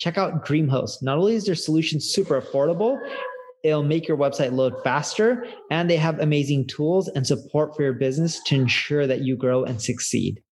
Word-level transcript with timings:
Check 0.00 0.16
out 0.16 0.46
DreamHost. 0.46 1.02
Not 1.02 1.18
only 1.18 1.34
is 1.34 1.44
their 1.44 1.54
solution 1.54 2.00
super 2.00 2.40
affordable, 2.40 2.98
it'll 3.62 3.82
make 3.82 4.08
your 4.08 4.16
website 4.16 4.50
load 4.50 4.72
faster, 4.82 5.44
and 5.70 5.90
they 5.90 5.98
have 5.98 6.18
amazing 6.20 6.68
tools 6.68 7.06
and 7.08 7.26
support 7.26 7.76
for 7.76 7.82
your 7.82 7.92
business 7.92 8.42
to 8.44 8.54
ensure 8.54 9.06
that 9.06 9.20
you 9.20 9.36
grow 9.36 9.62
and 9.62 9.82
succeed. 9.82 10.42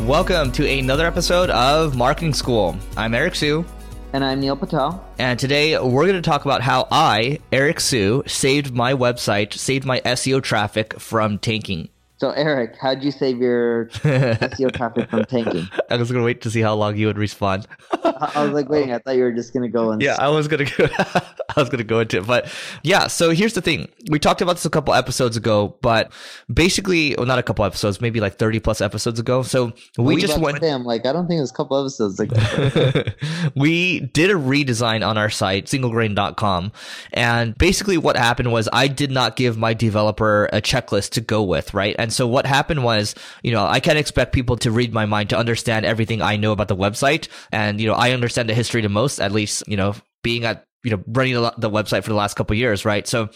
Welcome 0.00 0.50
to 0.50 0.68
another 0.68 1.06
episode 1.06 1.48
of 1.50 1.96
Marketing 1.96 2.34
School. 2.34 2.76
I'm 2.96 3.14
Eric 3.14 3.36
Siu. 3.36 3.64
And 4.12 4.24
I'm 4.24 4.40
Neil 4.40 4.56
Patel. 4.56 5.08
And 5.20 5.38
today 5.38 5.78
we're 5.78 6.08
going 6.08 6.20
to 6.20 6.28
talk 6.28 6.44
about 6.44 6.60
how 6.60 6.88
I, 6.90 7.38
Eric 7.52 7.78
Siu, 7.78 8.24
saved 8.26 8.74
my 8.74 8.94
website, 8.94 9.52
saved 9.52 9.84
my 9.84 10.00
SEO 10.00 10.42
traffic 10.42 10.98
from 10.98 11.38
tanking. 11.38 11.88
So, 12.24 12.30
Eric, 12.30 12.76
how'd 12.80 13.02
you 13.02 13.10
save 13.10 13.36
your 13.36 13.84
SEO 13.88 14.74
traffic 14.74 15.10
from 15.10 15.26
tanking? 15.26 15.68
I 15.90 15.98
was 15.98 16.10
going 16.10 16.22
to 16.22 16.24
wait 16.24 16.40
to 16.40 16.50
see 16.50 16.62
how 16.62 16.74
long 16.74 16.96
you 16.96 17.06
would 17.06 17.18
respond. 17.18 17.66
I 18.02 18.42
was 18.42 18.52
like 18.52 18.70
waiting. 18.70 18.94
I 18.94 18.98
thought 18.98 19.16
you 19.16 19.24
were 19.24 19.32
just 19.32 19.52
going 19.52 19.64
to 19.64 19.68
go 19.68 19.90
and. 19.90 20.00
Yeah, 20.00 20.16
I 20.18 20.30
was 20.30 20.48
going 20.48 20.64
to 20.64 20.74
go. 20.74 20.88
I 21.56 21.60
was 21.60 21.68
going 21.68 21.78
to 21.78 21.84
go 21.84 22.00
into 22.00 22.18
it, 22.18 22.26
but 22.26 22.52
yeah. 22.82 23.06
So 23.06 23.30
here's 23.30 23.54
the 23.54 23.62
thing: 23.62 23.88
we 24.10 24.18
talked 24.18 24.42
about 24.42 24.56
this 24.56 24.64
a 24.64 24.70
couple 24.70 24.94
episodes 24.94 25.36
ago, 25.36 25.76
but 25.82 26.12
basically, 26.52 27.14
well, 27.16 27.26
not 27.26 27.38
a 27.38 27.42
couple 27.42 27.64
episodes, 27.64 28.00
maybe 28.00 28.20
like 28.20 28.36
30 28.36 28.60
plus 28.60 28.80
episodes 28.80 29.20
ago. 29.20 29.42
So 29.42 29.72
we, 29.98 30.14
we 30.14 30.20
just 30.20 30.38
went. 30.38 30.60
Damn, 30.60 30.84
like 30.84 31.06
I 31.06 31.12
don't 31.12 31.26
think 31.26 31.38
it 31.38 31.42
was 31.42 31.50
a 31.50 31.54
couple 31.54 31.78
episodes 31.80 32.20
ago. 32.20 33.04
we 33.54 34.00
did 34.00 34.30
a 34.30 34.34
redesign 34.34 35.06
on 35.06 35.18
our 35.18 35.30
site, 35.30 35.66
singlegrain.com, 35.66 36.72
and 37.12 37.56
basically 37.58 37.98
what 37.98 38.16
happened 38.16 38.52
was 38.52 38.68
I 38.72 38.88
did 38.88 39.10
not 39.10 39.36
give 39.36 39.56
my 39.56 39.74
developer 39.74 40.46
a 40.52 40.60
checklist 40.60 41.10
to 41.10 41.20
go 41.20 41.42
with, 41.42 41.74
right? 41.74 41.94
And 41.98 42.12
so 42.12 42.26
what 42.26 42.46
happened 42.46 42.84
was, 42.84 43.14
you 43.42 43.52
know, 43.52 43.66
I 43.66 43.80
can't 43.80 43.98
expect 43.98 44.32
people 44.32 44.56
to 44.58 44.70
read 44.70 44.92
my 44.92 45.06
mind 45.06 45.30
to 45.30 45.38
understand 45.38 45.86
everything 45.86 46.22
I 46.22 46.36
know 46.36 46.52
about 46.52 46.68
the 46.68 46.76
website. 46.76 47.28
And, 47.52 47.80
you 47.80 47.86
know, 47.86 47.94
I 47.94 48.12
understand 48.12 48.48
the 48.48 48.54
history 48.54 48.82
the 48.82 48.88
most, 48.88 49.20
at 49.20 49.32
least, 49.32 49.64
you 49.66 49.76
know, 49.76 49.94
being 50.22 50.44
at 50.44 50.64
you 50.84 50.90
know 50.90 51.02
running 51.08 51.34
the 51.34 51.70
website 51.70 52.04
for 52.04 52.10
the 52.10 52.16
last 52.16 52.34
couple 52.34 52.54
years 52.56 52.84
right? 52.84 53.06
So 53.06 53.30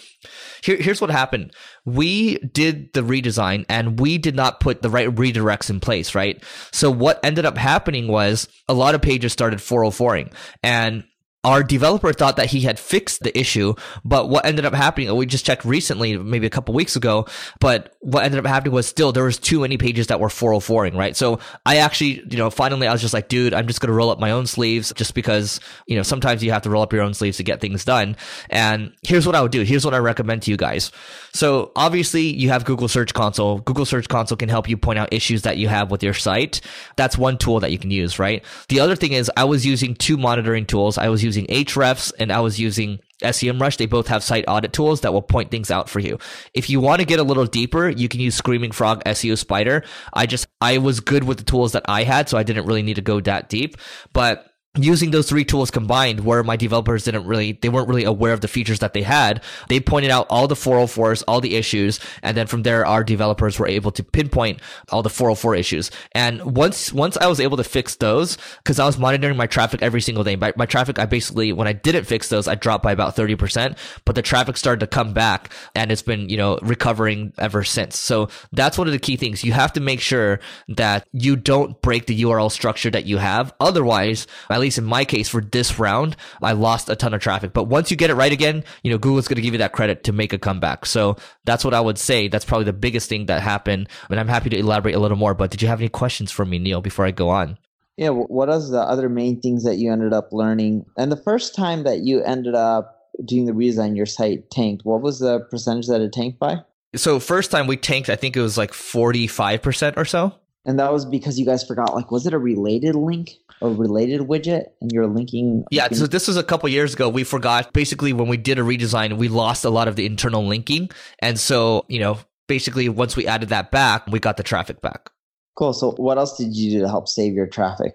here, 0.62 0.77
here's 0.77 1.00
what 1.00 1.10
happened. 1.10 1.52
We 1.84 2.38
did 2.38 2.92
the 2.92 3.02
redesign 3.02 3.64
and 3.68 3.98
we 3.98 4.18
did 4.18 4.36
not 4.36 4.60
put 4.60 4.82
the 4.82 4.91
right 4.91 5.08
redirects 5.08 5.70
in 5.70 5.80
place 5.80 6.14
right? 6.14 6.42
So 6.72 6.91
what 6.91 7.20
ended 7.24 7.44
up 7.46 7.56
happening 7.56 8.08
was 8.08 8.48
a 8.69 8.74
lot 8.74 8.94
of 8.94 9.02
pages 9.02 9.32
started 9.32 9.58
404ing 9.58 10.32
and 10.62 11.04
our 11.44 11.62
developer 11.62 12.12
thought 12.12 12.36
that 12.36 12.47
he 12.47 12.61
had 12.61 12.78
fixed 12.78 13.22
the 13.22 13.39
issue, 13.39 13.75
but 14.05 14.28
what 14.28 14.44
ended 14.44 14.64
up 14.64 14.75
happening, 14.75 15.14
we 15.14 15.25
just 15.25 15.47
checked 15.47 15.64
recently, 15.64 16.17
maybe 16.17 16.47
a 16.47 16.50
couple 16.50 16.75
weeks 16.75 16.97
ago, 16.97 17.27
but 17.61 17.94
what 18.00 18.25
ended 18.25 18.41
up 18.41 18.47
happening 18.47 18.75
was 18.75 18.89
still 18.89 19.12
there 19.12 19.25
was 19.25 19.39
too 19.39 19.61
many 19.61 19.78
pages 19.78 20.09
that 20.09 20.19
were 20.19 20.28
404ing, 20.28 20.97
right? 20.97 21.16
So 21.16 21.39
I 21.64 21.77
actually, 21.77 22.25
you 22.28 22.39
know, 22.39 22.50
finally 22.50 22.89
I 22.89 22.92
was 22.92 23.00
just 23.00 23.14
like, 23.14 23.28
dude, 23.28 23.55
I'm 23.55 23.69
just 23.69 23.81
going 23.81 23.89
to 23.89 23.94
roll 23.94 24.11
up 24.11 24.19
my 24.19 24.33
own 24.33 24.47
sleeves 24.47 24.92
just 24.97 25.14
because, 25.14 25.61
you 25.86 25.97
know, 25.97 26.03
sometimes 26.03 26.42
you 26.42 26.50
have 26.50 26.62
to 26.62 26.70
roll 26.70 26.83
up 26.83 26.92
your 26.92 27.03
own 27.03 27.14
sleeves 27.14 27.36
to 27.36 27.44
get 27.44 27.61
things 27.61 27.84
done. 27.84 28.16
And 28.50 28.92
here's 29.03 29.25
what 29.25 29.36
I 29.36 29.42
would 29.42 29.53
do. 29.53 29.62
Here's 29.62 29.84
what 29.84 29.94
I 29.94 29.98
recommend 29.98 30.42
to 30.42 30.50
you 30.50 30.56
guys. 30.56 30.91
So 31.34 31.70
obviously 31.77 32.22
you 32.22 32.48
have 32.48 32.64
Google 32.64 32.89
Search 32.89 33.15
Console. 33.15 33.59
Google 33.60 33.84
Search 33.84 34.09
Console 34.09 34.37
can 34.37 34.48
help 34.48 34.69
you 34.69 34.77
point 34.77 34.98
out 34.98 35.12
issues 35.12 35.43
that 35.43 35.56
you 35.56 35.69
have 35.69 35.91
with 35.91 36.03
your 36.03 36.15
site. 36.15 36.60
That's 36.97 37.16
one 37.16 37.38
tool 37.38 37.60
that 37.60 37.71
you 37.71 37.78
can 37.78 37.93
use, 37.93 38.19
right? 38.19 38.44
The 38.69 38.81
other 38.81 38.97
thing 38.97 39.12
is 39.12 39.31
I 39.37 39.44
was 39.44 39.65
using 39.65 39.94
two 39.94 40.16
monitoring 40.16 40.66
tools. 40.66 40.98
I 40.98 41.09
was 41.09 41.22
using 41.28 41.47
Ahrefs 41.47 42.12
and 42.19 42.33
I 42.33 42.41
was 42.41 42.59
using 42.59 43.00
SEMrush. 43.22 43.77
They 43.77 43.87
both 43.87 44.09
have 44.09 44.22
site 44.22 44.44
audit 44.49 44.72
tools 44.72 45.03
that 45.03 45.12
will 45.12 45.22
point 45.22 45.50
things 45.50 45.71
out 45.71 45.89
for 45.89 46.00
you. 46.00 46.19
If 46.55 46.71
you 46.71 46.81
want 46.81 47.00
to 47.00 47.06
get 47.06 47.19
a 47.19 47.22
little 47.22 47.47
deeper, 47.47 47.89
you 47.89 48.09
can 48.09 48.21
use 48.21 48.34
Screaming 48.34 48.72
Frog 48.72 49.03
SEO 49.05 49.37
Spider. 49.37 49.84
I 50.12 50.27
just, 50.27 50.47
I 50.61 50.78
was 50.78 51.00
good 51.00 51.25
with 51.25 51.39
the 51.39 51.44
tools 51.44 51.72
that 51.72 51.84
I 51.87 52.05
had, 52.05 52.28
so 52.28 52.39
I 52.39 52.43
didn't 52.43 52.66
really 52.66 52.83
need 52.83 52.97
to 52.97 53.03
go 53.03 53.21
that 53.21 53.49
deep. 53.49 53.77
But 54.12 54.47
using 54.78 55.11
those 55.11 55.28
three 55.28 55.44
tools 55.44 55.71
combined 55.71 56.21
where 56.21 56.43
my 56.43 56.56
developers 56.56 57.05
didn't 57.05 57.27
really 57.27 57.53
they 57.53 57.69
weren't 57.69 57.89
really 57.89 58.05
aware 58.05 58.33
of 58.33 58.41
the 58.41 58.49
features 58.49 58.78
that 58.78 58.93
they 58.93 59.03
had 59.03 59.43
they 59.69 59.81
pointed 59.81 60.11
out 60.11 60.27
all 60.31 60.47
the 60.47 60.55
404s 60.55 61.22
all 61.27 61.41
the 61.41 61.56
issues 61.56 62.00
and 62.22 62.37
then 62.37 62.47
from 62.47 62.62
there 62.62 62.87
our 62.87 63.03
developers 63.03 63.59
were 63.59 63.66
able 63.66 63.91
to 63.91 64.03
pinpoint 64.03 64.61
all 64.91 65.03
the 65.03 65.11
404 65.11 65.55
issues. 65.56 65.91
And 66.12 66.56
once 66.56 66.93
once 66.93 67.16
i 67.16 67.27
was 67.27 67.41
able 67.41 67.56
to 67.56 67.65
fix 67.65 67.97
those 67.97 68.39
because 68.59 68.78
i 68.78 68.87
was 68.87 68.99
monitoring 68.99 69.37
my 69.37 69.47
traffic 69.47 69.83
every 69.83 70.00
single 70.00 70.25
day. 70.25 70.37
My, 70.37 70.53
my 70.56 70.66
traffic 70.66 70.99
i 70.99 71.06
basically 71.06 71.53
when 71.53 71.66
i 71.69 71.72
didn't 71.72 72.05
fix 72.05 72.28
those 72.28 72.47
i 72.49 72.55
dropped 72.55 72.84
by 72.84 72.93
about 72.93 73.16
30% 73.16 73.77
but 74.05 74.15
the 74.15 74.22
traffic 74.22 74.56
started 74.56 74.81
to 74.81 74.87
come 74.87 75.12
back 75.12 75.53
and 75.75 75.91
it's 75.91 76.03
been 76.03 76.28
you 76.28 76.37
know 76.37 76.59
recovering 76.62 77.33
ever 77.39 77.65
since. 77.65 77.99
So 77.99 78.28
that's 78.53 78.78
one 78.78 78.87
of 78.87 78.93
the 78.93 78.99
key 78.99 79.16
things. 79.16 79.45
You 79.45 79.53
have 79.53 79.72
to 79.75 79.81
make 79.81 80.00
sure 80.00 80.41
that 80.69 81.06
you 81.12 81.37
don't 81.37 81.81
break 81.83 82.06
the 82.06 82.22
url 82.22 82.50
structure 82.50 82.91
that 82.91 83.06
you 83.06 83.19
have. 83.19 83.53
Otherwise 83.60 84.27
at 84.50 84.60
least 84.60 84.67
in 84.76 84.84
my 84.84 85.06
case 85.06 85.28
for 85.28 85.40
this 85.40 85.78
round, 85.78 86.16
I 86.42 86.52
lost 86.52 86.90
a 86.90 86.96
ton 86.96 87.14
of 87.14 87.22
traffic. 87.22 87.54
But 87.54 87.64
once 87.64 87.90
you 87.90 87.96
get 87.96 88.10
it 88.10 88.14
right 88.14 88.32
again, 88.32 88.64
you 88.82 88.90
know, 88.90 88.98
Google's 88.98 89.28
going 89.28 89.36
to 89.36 89.42
give 89.42 89.54
you 89.54 89.58
that 89.58 89.72
credit 89.72 90.04
to 90.04 90.12
make 90.12 90.32
a 90.34 90.38
comeback. 90.38 90.84
So 90.84 91.16
that's 91.44 91.64
what 91.64 91.72
I 91.72 91.80
would 91.80 91.96
say. 91.96 92.28
That's 92.28 92.44
probably 92.44 92.64
the 92.64 92.72
biggest 92.72 93.08
thing 93.08 93.26
that 93.26 93.40
happened. 93.40 93.88
And 94.10 94.20
I'm 94.20 94.28
happy 94.28 94.50
to 94.50 94.58
elaborate 94.58 94.94
a 94.96 94.98
little 94.98 95.16
more. 95.16 95.32
But 95.32 95.50
did 95.50 95.62
you 95.62 95.68
have 95.68 95.80
any 95.80 95.88
questions 95.88 96.30
for 96.30 96.44
me, 96.44 96.58
Neil, 96.58 96.82
before 96.82 97.06
I 97.06 97.12
go 97.12 97.30
on? 97.30 97.56
Yeah. 97.96 98.10
What 98.10 98.48
are 98.48 98.60
the 98.60 98.80
other 98.80 99.08
main 99.08 99.40
things 99.40 99.64
that 99.64 99.76
you 99.76 99.92
ended 99.92 100.12
up 100.12 100.32
learning? 100.32 100.84
And 100.96 101.10
the 101.10 101.16
first 101.16 101.54
time 101.54 101.84
that 101.84 102.00
you 102.00 102.22
ended 102.22 102.54
up 102.54 102.96
doing 103.24 103.46
the 103.46 103.52
redesign, 103.52 103.96
your 103.96 104.06
site 104.06 104.50
tanked. 104.50 104.84
What 104.84 105.00
was 105.00 105.18
the 105.18 105.40
percentage 105.50 105.86
that 105.86 106.00
it 106.00 106.12
tanked 106.12 106.38
by? 106.38 106.58
So 106.94 107.20
first 107.20 107.50
time 107.50 107.66
we 107.66 107.76
tanked, 107.76 108.08
I 108.08 108.16
think 108.16 108.36
it 108.36 108.40
was 108.40 108.56
like 108.56 108.72
45% 108.72 109.96
or 109.96 110.04
so. 110.04 110.34
And 110.64 110.78
that 110.78 110.92
was 110.92 111.04
because 111.04 111.38
you 111.38 111.46
guys 111.46 111.64
forgot, 111.64 111.94
like, 111.94 112.10
was 112.10 112.26
it 112.26 112.34
a 112.34 112.38
related 112.38 112.94
link? 112.94 113.32
A 113.62 113.69
related 113.69 114.22
widget 114.22 114.66
and 114.80 114.92
you're 114.92 115.06
linking 115.06 115.64
yeah 115.70 115.88
so 115.88 116.06
this 116.06 116.28
was 116.28 116.36
a 116.36 116.42
couple 116.42 116.69
years 116.69 116.94
ago. 116.94 117.08
We 117.08 117.24
forgot 117.24 117.72
basically 117.72 118.12
when 118.12 118.28
we 118.28 118.36
did 118.36 118.58
a 118.58 118.62
redesign 118.62 119.16
we 119.16 119.28
lost 119.28 119.64
a 119.64 119.70
lot 119.70 119.88
of 119.88 119.96
the 119.96 120.06
internal 120.06 120.46
linking. 120.46 120.91
And 121.20 121.38
so 121.38 121.84
you 121.88 122.00
know 122.00 122.18
basically 122.47 122.88
once 122.88 123.16
we 123.16 123.26
added 123.26 123.48
that 123.50 123.70
back 123.70 124.06
we 124.06 124.18
got 124.18 124.36
the 124.36 124.42
traffic 124.42 124.80
back. 124.80 125.10
Cool. 125.56 125.72
So 125.72 125.92
what 125.92 126.18
else 126.18 126.36
did 126.36 126.54
you 126.54 126.70
do 126.70 126.80
to 126.82 126.88
help 126.88 127.08
save 127.08 127.34
your 127.34 127.47
traffic 127.47 127.94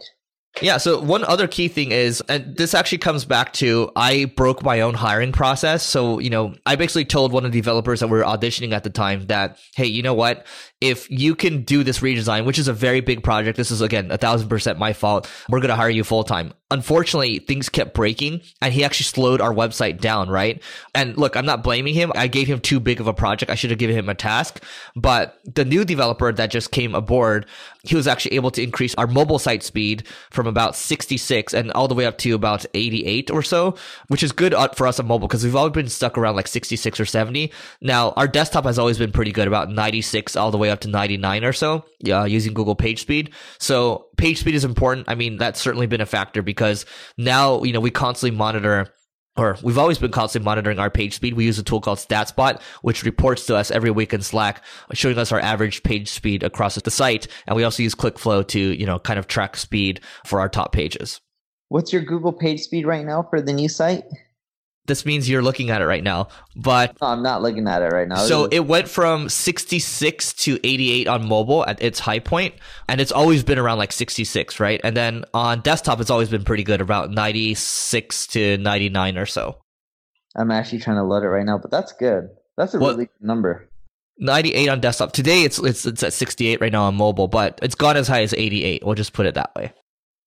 yeah. 0.61 0.77
So 0.77 1.01
one 1.01 1.23
other 1.23 1.47
key 1.47 1.67
thing 1.67 1.91
is, 1.91 2.21
and 2.29 2.55
this 2.55 2.73
actually 2.73 2.99
comes 2.99 3.25
back 3.25 3.53
to, 3.53 3.91
I 3.95 4.25
broke 4.25 4.61
my 4.63 4.81
own 4.81 4.93
hiring 4.93 5.31
process. 5.31 5.83
So, 5.83 6.19
you 6.19 6.29
know, 6.29 6.53
I 6.65 6.75
basically 6.75 7.05
told 7.05 7.31
one 7.31 7.43
of 7.45 7.51
the 7.51 7.59
developers 7.59 8.01
that 8.01 8.07
we 8.07 8.17
were 8.17 8.23
auditioning 8.23 8.71
at 8.71 8.83
the 8.83 8.89
time 8.89 9.25
that, 9.27 9.57
hey, 9.75 9.87
you 9.87 10.03
know 10.03 10.13
what? 10.13 10.45
If 10.79 11.09
you 11.09 11.33
can 11.35 11.63
do 11.63 11.83
this 11.83 11.99
redesign, 11.99 12.45
which 12.45 12.59
is 12.59 12.67
a 12.67 12.73
very 12.73 13.01
big 13.01 13.23
project, 13.23 13.57
this 13.57 13.71
is 13.71 13.81
again, 13.81 14.11
a 14.11 14.17
thousand 14.17 14.49
percent 14.49 14.77
my 14.77 14.93
fault. 14.93 15.29
We're 15.49 15.59
going 15.59 15.69
to 15.69 15.75
hire 15.75 15.89
you 15.89 16.03
full 16.03 16.23
time 16.23 16.53
unfortunately 16.73 17.37
things 17.37 17.69
kept 17.69 17.93
breaking 17.93 18.41
and 18.59 18.73
he 18.73 18.83
actually 18.83 19.03
slowed 19.03 19.39
our 19.39 19.53
website 19.53 20.01
down 20.01 20.27
right 20.27 20.61
and 20.95 21.15
look 21.15 21.35
i'm 21.37 21.45
not 21.45 21.63
blaming 21.63 21.93
him 21.93 22.11
i 22.15 22.25
gave 22.25 22.47
him 22.47 22.59
too 22.59 22.79
big 22.79 22.99
of 22.99 23.05
a 23.05 23.13
project 23.13 23.51
i 23.51 23.55
should 23.55 23.69
have 23.69 23.77
given 23.77 23.95
him 23.95 24.09
a 24.09 24.15
task 24.15 24.61
but 24.95 25.37
the 25.45 25.63
new 25.63 25.85
developer 25.85 26.31
that 26.31 26.49
just 26.49 26.71
came 26.71 26.95
aboard 26.95 27.45
he 27.83 27.95
was 27.95 28.07
actually 28.07 28.35
able 28.35 28.49
to 28.49 28.63
increase 28.63 28.95
our 28.95 29.05
mobile 29.05 29.37
site 29.37 29.61
speed 29.61 30.03
from 30.31 30.42
about 30.47 30.75
66 30.75 31.53
and 31.53 31.71
all 31.71 31.87
the 31.87 31.95
way 31.95 32.05
up 32.05 32.17
to 32.19 32.35
about 32.35 32.65
88 32.73 33.31
or 33.31 33.43
so 33.43 33.75
which 34.07 34.23
is 34.23 34.31
good 34.31 34.53
for 34.75 34.87
us 34.87 34.99
on 34.99 35.07
mobile 35.07 35.27
because 35.27 35.43
we've 35.43 35.55
always 35.55 35.73
been 35.73 35.89
stuck 35.89 36.17
around 36.17 36.35
like 36.35 36.47
66 36.47 36.99
or 36.99 37.05
70 37.05 37.51
now 37.81 38.11
our 38.11 38.27
desktop 38.27 38.65
has 38.65 38.79
always 38.79 38.97
been 38.97 39.11
pretty 39.11 39.31
good 39.31 39.47
about 39.47 39.69
96 39.69 40.35
all 40.35 40.51
the 40.51 40.57
way 40.57 40.69
up 40.69 40.81
to 40.81 40.87
99 40.87 41.43
or 41.43 41.53
so 41.53 41.85
uh, 42.09 42.23
using 42.23 42.53
google 42.53 42.75
page 42.75 43.01
speed. 43.01 43.31
So 43.59 44.07
page 44.17 44.39
speed 44.39 44.55
is 44.55 44.65
important. 44.65 45.07
I 45.09 45.15
mean 45.15 45.37
that's 45.37 45.61
certainly 45.61 45.87
been 45.87 46.01
a 46.01 46.05
factor 46.05 46.41
because 46.41 46.85
now, 47.17 47.63
you 47.63 47.73
know, 47.73 47.79
we 47.79 47.91
constantly 47.91 48.37
monitor 48.37 48.87
or 49.35 49.57
we've 49.63 49.77
always 49.77 49.97
been 49.97 50.11
constantly 50.11 50.45
monitoring 50.45 50.79
our 50.79 50.89
page 50.89 51.13
speed. 51.15 51.33
We 51.33 51.45
use 51.45 51.57
a 51.57 51.63
tool 51.63 51.81
called 51.81 51.97
StatSpot, 51.97 52.61
which 52.81 53.03
reports 53.03 53.45
to 53.47 53.55
us 53.55 53.71
every 53.71 53.91
week 53.91 54.13
in 54.13 54.21
Slack, 54.21 54.63
showing 54.93 55.17
us 55.17 55.31
our 55.31 55.39
average 55.39 55.83
page 55.83 56.09
speed 56.09 56.43
across 56.43 56.75
the 56.75 56.91
site. 56.91 57.27
And 57.47 57.55
we 57.55 57.63
also 57.63 57.83
use 57.83 57.95
ClickFlow 57.95 58.47
to, 58.49 58.59
you 58.59 58.85
know, 58.85 58.99
kind 58.99 59.17
of 59.17 59.27
track 59.27 59.57
speed 59.57 60.01
for 60.25 60.39
our 60.39 60.49
top 60.49 60.71
pages. 60.71 61.19
What's 61.69 61.91
your 61.91 62.03
Google 62.03 62.33
page 62.33 62.61
speed 62.61 62.85
right 62.85 63.05
now 63.05 63.23
for 63.23 63.41
the 63.41 63.53
new 63.53 63.69
site? 63.69 64.03
This 64.85 65.05
means 65.05 65.29
you're 65.29 65.41
looking 65.41 65.69
at 65.69 65.81
it 65.81 65.85
right 65.85 66.03
now. 66.03 66.27
But 66.55 66.97
no, 67.01 67.07
I'm 67.07 67.23
not 67.23 67.41
looking 67.41 67.67
at 67.67 67.81
it 67.81 67.87
right 67.87 68.07
now. 68.07 68.17
So 68.17 68.45
it 68.45 68.67
went 68.67 68.87
from 68.89 69.29
66 69.29 70.33
to 70.33 70.59
88 70.63 71.07
on 71.07 71.27
mobile 71.27 71.65
at 71.65 71.81
its 71.81 71.99
high 71.99 72.19
point, 72.19 72.55
and 72.89 72.99
it's 72.99 73.11
always 73.11 73.43
been 73.43 73.59
around 73.59 73.77
like 73.77 73.91
66, 73.91 74.59
right? 74.59 74.81
And 74.83 74.95
then 74.95 75.25
on 75.33 75.61
desktop, 75.61 76.01
it's 76.01 76.09
always 76.09 76.29
been 76.29 76.43
pretty 76.43 76.63
good, 76.63 76.81
about 76.81 77.11
96 77.11 78.27
to 78.27 78.57
99 78.57 79.17
or 79.17 79.25
so. 79.25 79.57
I'm 80.35 80.51
actually 80.51 80.79
trying 80.79 80.97
to 80.97 81.03
load 81.03 81.23
it 81.23 81.29
right 81.29 81.45
now, 81.45 81.57
but 81.57 81.71
that's 81.71 81.93
good. 81.93 82.29
That's 82.57 82.73
a 82.73 82.79
what? 82.79 82.91
really 82.91 83.05
good 83.05 83.27
number. 83.27 83.69
98 84.19 84.67
on 84.69 84.79
desktop. 84.79 85.11
Today 85.11 85.43
it's 85.43 85.57
it's 85.59 85.85
it's 85.85 86.03
at 86.03 86.13
68 86.13 86.61
right 86.61 86.71
now 86.71 86.83
on 86.83 86.95
mobile, 86.95 87.27
but 87.27 87.59
it's 87.63 87.75
gone 87.75 87.97
as 87.97 88.07
high 88.07 88.21
as 88.21 88.33
88. 88.33 88.85
We'll 88.85 88.95
just 88.95 89.13
put 89.13 89.25
it 89.25 89.35
that 89.35 89.55
way. 89.55 89.73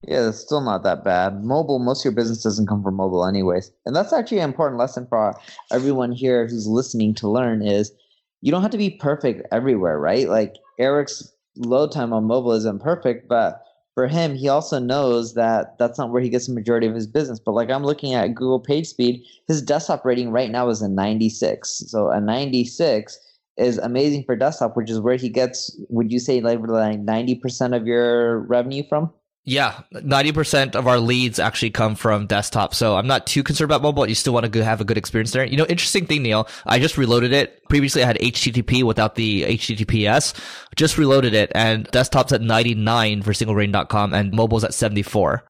Yeah, 0.03 0.29
it's 0.29 0.39
still 0.41 0.61
not 0.61 0.83
that 0.85 1.05
bad. 1.05 1.43
Mobile, 1.43 1.79
most 1.79 2.01
of 2.01 2.05
your 2.05 2.13
business 2.13 2.43
doesn't 2.43 2.67
come 2.67 2.83
from 2.83 2.95
mobile 2.95 3.27
anyways. 3.27 3.73
And 3.87 3.97
that's 3.97 4.13
actually 4.13 4.39
an 4.39 4.51
important 4.51 4.79
lesson 4.79 5.07
for 5.09 5.35
everyone 5.73 6.13
here 6.13 6.47
who's 6.47 6.67
listening 6.67 7.15
to 7.15 7.29
learn 7.29 7.63
is 7.63 7.93
you 8.41 8.53
don't 8.53 8.63
have 8.63 8.71
to 8.71 8.79
be 8.79 8.91
perfect 8.91 9.47
everywhere, 9.51 9.99
right? 9.99 10.29
Like 10.29 10.55
Eric's 10.79 11.33
load 11.57 11.91
time 11.91 12.13
on 12.13 12.25
mobile 12.25 12.53
isn't 12.53 12.83
perfect, 12.83 13.29
but 13.29 13.63
for 13.95 14.07
him, 14.07 14.35
he 14.35 14.49
also 14.49 14.79
knows 14.79 15.35
that 15.35 15.79
that's 15.79 15.99
not 15.99 16.13
where 16.13 16.23
he 16.23 16.29
gets 16.29 16.47
the 16.47 16.55
majority 16.55 16.87
of 16.87 16.95
his 16.95 17.07
business. 17.07 17.41
But 17.41 17.53
like 17.53 17.71
I'm 17.71 17.85
looking 17.85 18.13
at 18.13 18.35
Google 18.35 18.61
page 18.61 18.87
speed, 18.87 19.25
his 19.49 19.63
desktop 19.63 20.05
rating 20.05 20.31
right 20.31 20.51
now 20.51 20.69
is 20.69 20.83
a 20.83 20.89
96. 20.89 21.85
So 21.89 22.11
a 22.11 22.21
96 22.21 23.19
is 23.57 23.79
amazing 23.79 24.25
for 24.25 24.37
desktop, 24.37 24.77
which 24.77 24.91
is 24.91 25.01
where 25.01 25.17
he 25.17 25.31
gets, 25.31 25.75
would 25.89 26.13
you 26.13 26.19
say 26.19 26.43
like 26.43 26.59
90% 26.59 27.75
of 27.75 27.87
your 27.87 28.41
revenue 28.41 28.83
from? 28.87 29.11
Yeah, 29.49 29.83
90% 29.95 30.75
of 30.75 30.89
our 30.89 30.99
leads 30.99 31.39
actually 31.39 31.71
come 31.71 31.95
from 31.95 32.27
desktop. 32.27 32.75
So 32.75 32.97
I'm 32.97 33.07
not 33.07 33.29
too 33.29 33.45
concerned 33.45 33.71
about 33.71 33.81
mobile. 33.81 34.09
You 34.09 34.17
still 34.17 34.35
want 34.35 34.53
to 34.53 34.65
have 34.65 34.81
a 34.81 34.85
good 34.85 34.99
experience 34.99 35.31
there. 35.31 35.45
You 35.45 35.57
know, 35.57 35.67
interesting 35.69 36.05
thing, 36.05 36.25
Neil, 36.25 36.49
I 36.67 36.81
just 36.81 36.99
reloaded 36.99 37.33
it. 37.33 37.63
Previously 37.69 38.03
I 38.03 38.07
had 38.07 38.19
HTTP 38.19 38.83
without 38.83 39.15
the 39.15 39.45
HTTPS. 39.45 40.35
Just 40.75 40.99
reloaded 40.99 41.33
it 41.33 41.53
and 41.55 41.85
desktop's 41.93 42.33
at 42.33 42.41
99 42.41 43.23
for 43.23 43.33
singlegrain.com 43.33 44.13
and 44.13 44.35
mobile's 44.35 44.65
at 44.65 44.75
74. 44.75 45.45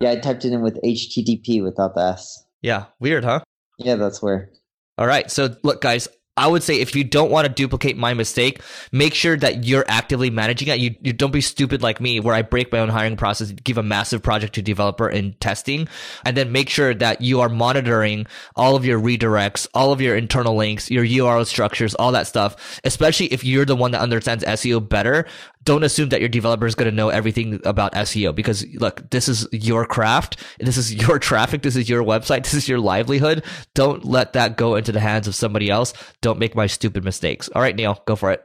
Yeah, 0.00 0.12
I 0.12 0.16
typed 0.16 0.46
it 0.46 0.52
in 0.54 0.62
with 0.62 0.80
HTTP 0.82 1.62
without 1.62 1.94
the 1.94 2.00
S. 2.00 2.42
Yeah, 2.62 2.86
weird, 3.00 3.24
huh? 3.24 3.40
Yeah, 3.78 3.96
that's 3.96 4.22
weird. 4.22 4.48
All 4.96 5.06
right. 5.06 5.30
So 5.30 5.54
look, 5.62 5.82
guys, 5.82 6.08
I 6.36 6.46
would 6.46 6.62
say 6.62 6.80
if 6.80 6.94
you 6.94 7.02
don't 7.02 7.30
want 7.30 7.46
to 7.46 7.52
duplicate 7.52 7.96
my 7.96 8.12
mistake, 8.12 8.60
make 8.92 9.14
sure 9.14 9.36
that 9.38 9.64
you're 9.64 9.86
actively 9.88 10.28
managing 10.28 10.68
it. 10.68 10.78
You, 10.78 10.94
you 11.00 11.12
don't 11.14 11.30
be 11.30 11.40
stupid 11.40 11.82
like 11.82 12.00
me 12.00 12.20
where 12.20 12.34
I 12.34 12.42
break 12.42 12.70
my 12.70 12.80
own 12.80 12.90
hiring 12.90 13.16
process, 13.16 13.52
give 13.52 13.78
a 13.78 13.82
massive 13.82 14.22
project 14.22 14.54
to 14.56 14.62
developer 14.62 15.08
in 15.08 15.32
testing, 15.40 15.88
and 16.24 16.36
then 16.36 16.52
make 16.52 16.68
sure 16.68 16.92
that 16.94 17.22
you 17.22 17.40
are 17.40 17.48
monitoring 17.48 18.26
all 18.54 18.76
of 18.76 18.84
your 18.84 19.00
redirects, 19.00 19.66
all 19.72 19.92
of 19.92 20.00
your 20.00 20.14
internal 20.14 20.54
links, 20.54 20.90
your 20.90 21.04
URL 21.04 21.46
structures, 21.46 21.94
all 21.94 22.12
that 22.12 22.26
stuff. 22.26 22.80
Especially 22.84 23.26
if 23.26 23.42
you're 23.42 23.64
the 23.64 23.76
one 23.76 23.92
that 23.92 24.02
understands 24.02 24.44
SEO 24.44 24.86
better, 24.86 25.26
don't 25.66 25.82
assume 25.82 26.08
that 26.08 26.20
your 26.20 26.28
developer 26.30 26.64
is 26.64 26.74
going 26.74 26.88
to 26.88 26.96
know 26.96 27.10
everything 27.10 27.60
about 27.64 27.92
SEO 27.92 28.34
because 28.34 28.64
look, 28.76 29.10
this 29.10 29.28
is 29.28 29.46
your 29.52 29.84
craft. 29.84 30.42
This 30.58 30.78
is 30.78 30.94
your 30.94 31.18
traffic. 31.18 31.62
This 31.62 31.76
is 31.76 31.90
your 31.90 32.02
website. 32.02 32.46
This 32.46 32.54
is 32.54 32.68
your 32.68 32.78
livelihood. 32.78 33.44
Don't 33.74 34.04
let 34.04 34.34
that 34.34 34.56
go 34.56 34.76
into 34.76 34.92
the 34.92 35.00
hands 35.00 35.26
of 35.26 35.34
somebody 35.34 35.68
else. 35.68 35.92
Don't 36.20 36.38
make 36.38 36.54
my 36.54 36.68
stupid 36.68 37.04
mistakes. 37.04 37.48
All 37.54 37.60
right, 37.60 37.74
Neil, 37.74 38.00
go 38.06 38.14
for 38.14 38.30
it. 38.30 38.40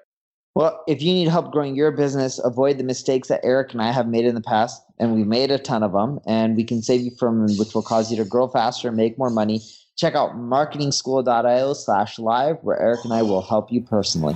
Well, 0.55 0.83
if 0.87 1.03
you 1.03 1.13
need 1.13 1.27
help 1.27 1.51
growing 1.51 1.75
your 1.75 1.91
business, 1.91 2.39
avoid 2.43 2.79
the 2.79 2.83
mistakes 2.83 3.27
that 3.27 3.41
Eric 3.43 3.73
and 3.73 3.81
I 3.81 3.91
have 3.91 4.07
made 4.07 4.25
in 4.25 4.33
the 4.33 4.41
past, 4.41 4.81
and 4.97 5.13
we've 5.13 5.27
made 5.27 5.51
a 5.51 5.59
ton 5.59 5.83
of 5.83 5.91
them, 5.91 6.19
and 6.25 6.57
we 6.57 6.63
can 6.63 6.81
save 6.81 7.01
you 7.01 7.11
from 7.19 7.45
which 7.57 7.75
will 7.75 7.83
cause 7.83 8.09
you 8.09 8.17
to 8.17 8.25
grow 8.25 8.47
faster, 8.47 8.91
make 8.91 9.17
more 9.19 9.29
money. 9.29 9.61
Check 9.97 10.15
out 10.15 10.31
marketingschool.io 10.31 11.73
slash 11.73 12.17
live, 12.17 12.57
where 12.63 12.81
Eric 12.81 13.05
and 13.05 13.13
I 13.13 13.21
will 13.21 13.43
help 13.43 13.71
you 13.71 13.81
personally. 13.81 14.35